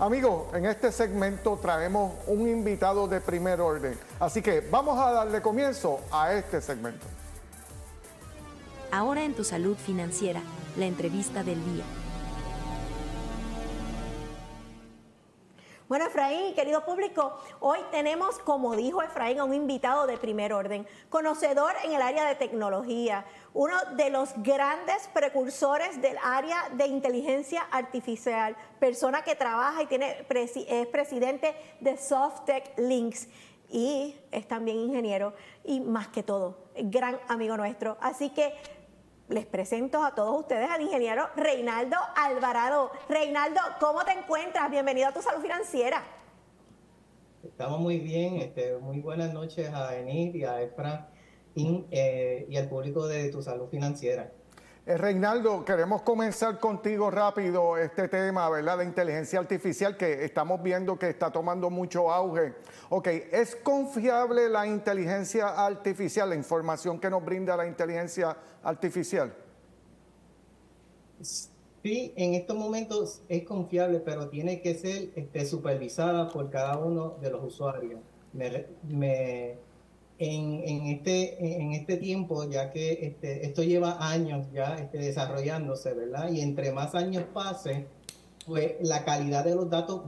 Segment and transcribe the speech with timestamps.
[0.00, 5.42] Amigos, en este segmento traemos un invitado de primer orden, así que vamos a darle
[5.42, 7.04] comienzo a este segmento.
[8.92, 10.40] Ahora en tu salud financiera,
[10.76, 11.84] la entrevista del día.
[15.88, 20.86] Bueno, Efraín, querido público, hoy tenemos, como dijo Efraín, a un invitado de primer orden,
[21.08, 23.24] conocedor en el área de tecnología,
[23.54, 30.26] uno de los grandes precursores del área de inteligencia artificial, persona que trabaja y tiene,
[30.68, 33.26] es presidente de Softec Links
[33.70, 35.32] y es también ingeniero
[35.64, 37.96] y más que todo, gran amigo nuestro.
[38.02, 38.52] Así que
[39.28, 42.90] les presento a todos ustedes al ingeniero Reinaldo Alvarado.
[43.08, 44.70] Reinaldo, ¿cómo te encuentras?
[44.70, 46.02] Bienvenido a tu salud financiera.
[47.42, 51.10] Estamos muy bien, este, muy buenas noches a Enid y a Efra
[51.56, 54.32] eh, y al público de tu salud financiera.
[54.88, 58.78] Eh, Reinaldo, queremos comenzar contigo rápido este tema, ¿verdad?
[58.78, 62.54] De inteligencia artificial que estamos viendo que está tomando mucho auge.
[62.88, 69.34] Ok, ¿es confiable la inteligencia artificial, la información que nos brinda la inteligencia artificial?
[71.20, 77.18] Sí, en estos momentos es confiable, pero tiene que ser este, supervisada por cada uno
[77.20, 78.00] de los usuarios.
[78.32, 79.67] me
[80.18, 86.30] en, este, en este tiempo, ya que este, esto lleva años ya este, desarrollándose, ¿verdad?
[86.30, 87.86] Y entre más años pase,
[88.46, 90.02] pues la calidad de los datos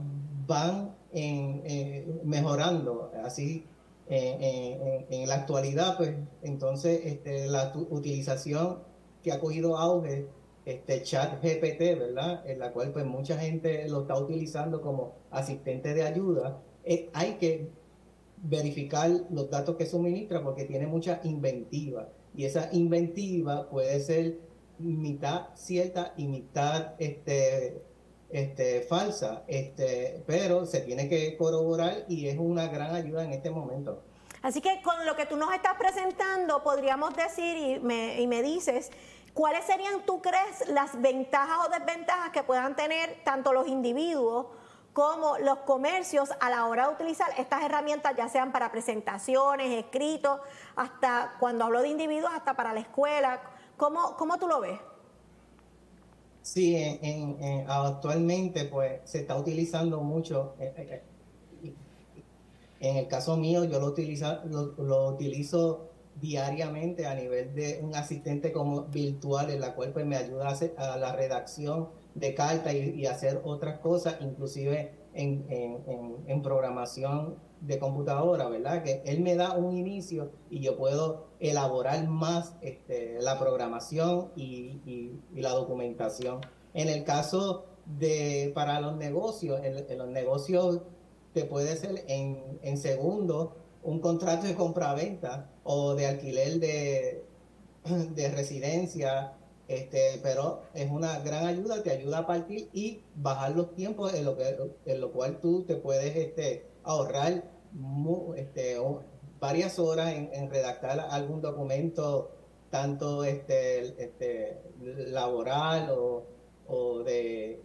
[0.47, 3.11] van eh, mejorando.
[3.23, 3.65] Así,
[4.09, 8.79] en la actualidad, pues entonces este, la utilización
[9.23, 10.27] que ha cogido auge,
[10.65, 12.47] este chat GPT, ¿verdad?
[12.47, 17.33] En la cual pues mucha gente lo está utilizando como asistente de ayuda, eh, hay
[17.33, 17.69] que
[18.43, 24.39] verificar los datos que suministra porque tiene mucha inventiva y esa inventiva puede ser
[24.79, 27.81] mitad cierta y mitad este,
[28.29, 33.49] este, falsa, este, pero se tiene que corroborar y es una gran ayuda en este
[33.49, 34.01] momento.
[34.41, 38.41] Así que con lo que tú nos estás presentando, podríamos decir, y me, y me
[38.41, 38.89] dices,
[39.33, 44.47] ¿cuáles serían, tú crees, las ventajas o desventajas que puedan tener tanto los individuos
[44.93, 50.41] como los comercios a la hora de utilizar estas herramientas, ya sean para presentaciones, escritos,
[50.75, 53.41] hasta cuando hablo de individuos, hasta para la escuela.
[53.77, 54.79] ¿Cómo, cómo tú lo ves?
[56.41, 60.55] Sí, en, actualmente pues se está utilizando mucho.
[60.59, 61.03] Eh, eh,
[61.63, 61.73] eh,
[62.79, 68.51] en el caso mío, yo lo, utilizo, lo, utilizo diariamente a nivel de un asistente
[68.51, 73.05] como virtual, en la cual pues me ayuda a, hacer, la redacción de carta y,
[73.05, 78.83] hacer otras cosas, inclusive en, programación de computadora, ¿verdad?
[78.83, 85.19] Que él me da un inicio y yo puedo elaborar más este, la programación y,
[85.33, 86.41] la documentación.
[86.73, 90.81] En el caso de para los negocios, en, los negocios
[91.33, 97.25] te puede ser en, en segundo un contrato de compra-venta o de alquiler de,
[98.15, 99.33] de residencia
[99.71, 104.25] este, pero es una gran ayuda, te ayuda a partir y bajar los tiempos en
[104.25, 107.45] lo, que, en lo cual tú te puedes este, ahorrar
[108.35, 108.77] este,
[109.39, 112.31] varias horas en, redactar algún documento,
[112.69, 115.89] tanto este, este, laboral
[116.67, 117.63] o, de,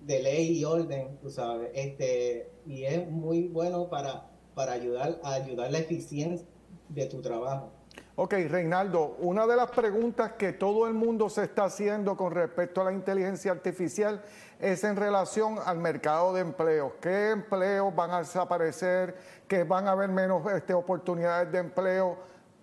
[0.00, 1.70] de, ley y orden, tú sabes.
[1.74, 4.27] Este, y es muy bueno para,
[4.58, 6.44] para ayudar a ayudar la eficiencia
[6.88, 7.70] de tu trabajo.
[8.16, 12.80] Ok, Reinaldo, una de las preguntas que todo el mundo se está haciendo con respecto
[12.80, 14.20] a la inteligencia artificial
[14.58, 16.94] es en relación al mercado de empleo.
[17.00, 19.16] ¿Qué empleos van a desaparecer?
[19.46, 22.18] ¿Que van a haber menos este, oportunidades de empleo?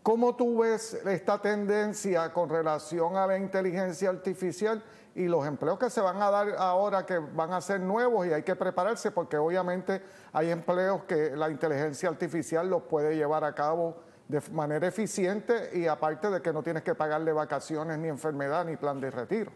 [0.05, 4.83] ¿Cómo tú ves esta tendencia con relación a la inteligencia artificial
[5.15, 8.31] y los empleos que se van a dar ahora que van a ser nuevos y
[8.31, 13.55] hay que prepararse porque obviamente hay empleos que la inteligencia artificial los puede llevar a
[13.55, 18.63] cabo de manera eficiente y aparte de que no tienes que pagarle vacaciones, ni enfermedad,
[18.63, 19.51] ni plan de retiro.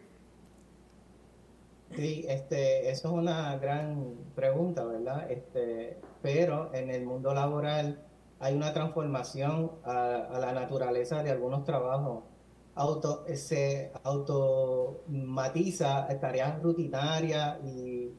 [1.96, 5.30] Sí, este, eso es una gran pregunta, ¿verdad?
[5.30, 8.09] Este, pero en el mundo laboral
[8.40, 12.24] hay una transformación a, la naturaleza de algunos trabajos.
[12.76, 18.12] Auto, se automatiza tareas rutinarias y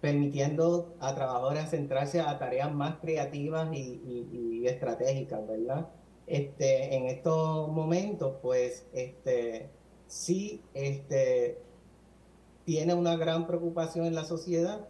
[0.00, 5.88] permitiendo a trabajadores centrarse a tareas más creativas y estratégicas, ¿verdad?
[6.28, 9.70] Este, en estos momentos, pues, este,
[10.06, 11.58] sí, este,
[12.66, 14.86] tiene una gran preocupación en la sociedad,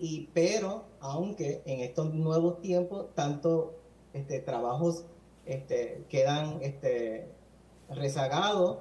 [0.00, 3.76] y, pero aunque en estos nuevos tiempos, tanto
[4.12, 5.04] este, trabajos
[5.44, 7.30] este, quedan este,
[7.90, 8.78] rezagados,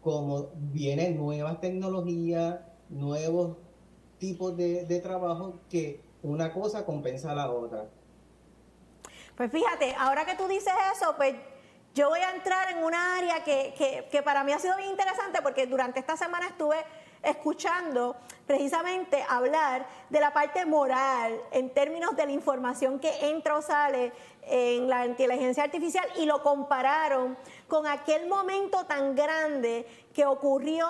[0.00, 3.56] como vienen nuevas tecnologías, nuevos
[4.18, 7.88] tipos de, de trabajo que una cosa compensa a la otra.
[9.36, 11.34] Pues fíjate, ahora que tú dices eso, pues
[11.94, 14.90] yo voy a entrar en una área que, que, que, para mí ha sido bien
[14.90, 16.76] interesante porque durante esta semana estuve
[17.22, 18.16] escuchando
[18.46, 24.12] precisamente hablar de la parte moral en términos de la información que entra o sale
[24.42, 27.36] en la inteligencia artificial y lo compararon
[27.68, 30.86] con aquel momento tan grande que ocurrió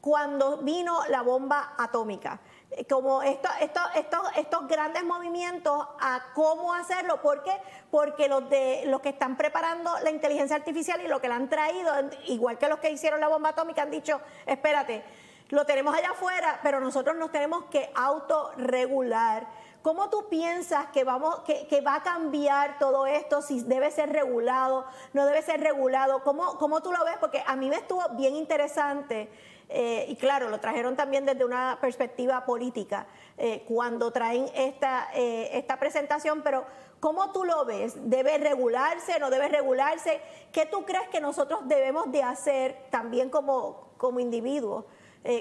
[0.00, 2.40] cuando vino la bomba atómica.
[2.88, 3.50] Como estos,
[4.36, 7.20] estos grandes movimientos a cómo hacerlo.
[7.20, 7.52] ¿Por qué?
[7.90, 11.48] Porque los, de, los que están preparando la inteligencia artificial y lo que la han
[11.48, 11.92] traído,
[12.28, 15.02] igual que los que hicieron la bomba atómica, han dicho, espérate,
[15.50, 19.46] lo tenemos allá afuera, pero nosotros nos tenemos que autorregular.
[19.82, 23.40] ¿Cómo tú piensas que, vamos, que, va a cambiar todo esto?
[23.40, 26.22] Si debe ser regulado, no debe ser regulado.
[26.22, 27.16] ¿Cómo, cómo tú lo ves?
[27.18, 29.30] Porque a mí me estuvo bien interesante
[29.72, 33.06] eh, y claro, lo trajeron también desde una perspectiva política
[33.38, 36.64] eh, cuando traen esta, eh, esta presentación, pero
[36.98, 37.94] ¿cómo tú lo ves?
[38.10, 39.20] ¿Debe regularse?
[39.20, 40.20] ¿No debe regularse?
[40.52, 44.84] ¿Qué tú crees que nosotros debemos de hacer también como, como individuos?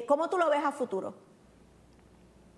[0.08, 1.14] ¿Cómo tú lo ves a futuro?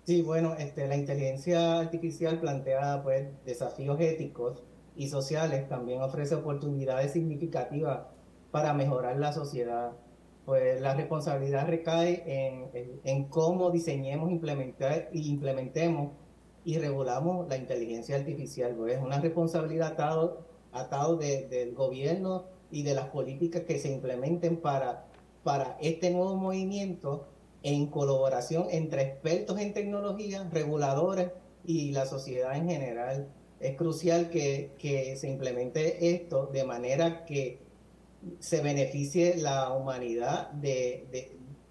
[0.04, 4.62] Sí, bueno, este, la inteligencia artificial plantea pues, desafíos éticos
[4.96, 8.00] y sociales, también ofrece oportunidades significativas
[8.50, 9.92] para mejorar la sociedad
[10.44, 16.12] pues la responsabilidad recae en, en, cómo diseñemos implementar, implementemos
[16.64, 18.74] y regulamos la inteligencia artificial.
[18.74, 24.56] Pues es una responsabilidad atado, atado del gobierno y de las políticas que se implementen
[24.56, 25.06] para,
[25.42, 27.28] para este nuevo movimiento
[27.62, 31.30] en colaboración entre expertos en tecnología, reguladores
[31.64, 33.28] y la sociedad en general.
[33.60, 37.60] Es crucial que, que se implemente esto de manera que
[38.40, 41.06] se beneficie la humanidad de,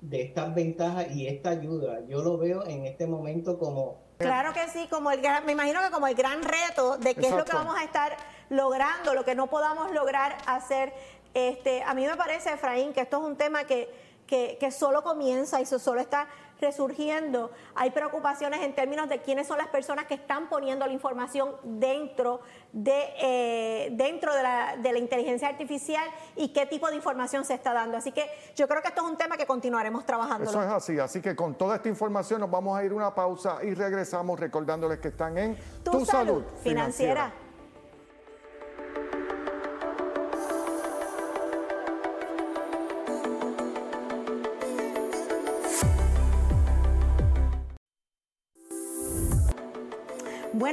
[0.01, 2.00] de, estas ventajas y esta ayuda.
[2.07, 4.01] Yo lo veo en este momento como...
[4.17, 7.31] Claro que sí, como el me imagino que como el gran reto de qué es
[7.31, 8.15] lo que vamos a estar
[8.50, 10.94] logrando, lo que no podamos lograr hacer.
[11.33, 13.94] Este, a mí me parece, Efraín, que esto es un tema que,
[14.28, 16.28] que, que solo comienza y solo está
[16.62, 17.51] resurgiendo.
[17.75, 22.42] Hay preocupaciones en términos de quiénes son las personas que están poniendo la información dentro
[22.72, 27.56] de, eh, dentro de la, de la inteligencia artificial y qué tipo de información se
[27.56, 27.98] está dando.
[27.98, 30.50] Así que yo creo que esto es un tema que continuaremos trabajando.
[30.50, 33.57] Eso es así, así que con toda esta información nos vamos a ir una pausa
[33.63, 37.34] y regresamos recordándoles que están en Tu, salud, financiera.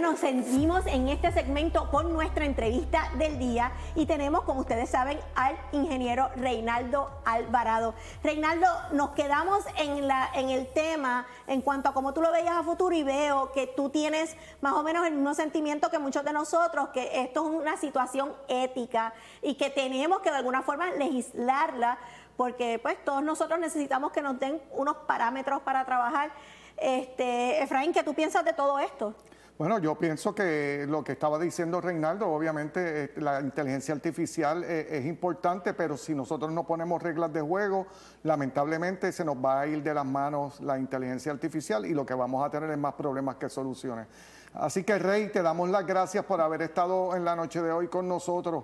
[0.00, 5.18] Bueno, seguimos en este segmento con nuestra entrevista del día y tenemos, como ustedes saben,
[5.34, 7.94] al ingeniero Reinaldo Alvarado.
[8.22, 12.54] Reinaldo, nos quedamos en, la, en el tema en cuanto a cómo tú lo veías
[12.54, 16.24] a futuro y veo que tú tienes más o menos el mismo sentimiento que muchos
[16.24, 19.12] de nosotros, que esto es una situación ética
[19.42, 21.98] y que tenemos que de alguna forma legislarla
[22.36, 26.30] porque pues todos nosotros necesitamos que nos den unos parámetros para trabajar.
[26.76, 29.16] Este, Efraín, ¿qué tú piensas de todo esto?
[29.58, 34.86] Bueno, yo pienso que lo que estaba diciendo Reinaldo, obviamente eh, la inteligencia artificial eh,
[34.88, 37.88] es importante, pero si nosotros no ponemos reglas de juego,
[38.22, 42.14] lamentablemente se nos va a ir de las manos la inteligencia artificial y lo que
[42.14, 44.06] vamos a tener es más problemas que soluciones.
[44.54, 47.88] Así que Rey, te damos las gracias por haber estado en la noche de hoy
[47.88, 48.62] con nosotros.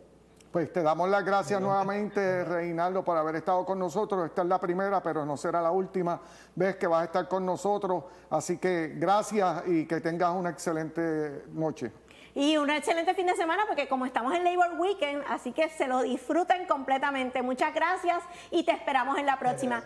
[0.50, 4.26] Pues te damos las gracias nuevamente, Reinaldo, por haber estado con nosotros.
[4.26, 6.20] Esta es la primera, pero no será la última
[6.56, 8.02] vez que vas a estar con nosotros.
[8.28, 11.92] Así que gracias y que tengas una excelente noche.
[12.34, 15.86] Y un excelente fin de semana porque como estamos en Labor Weekend, así que se
[15.86, 17.42] lo disfruten completamente.
[17.42, 19.82] Muchas gracias y te esperamos en la próxima.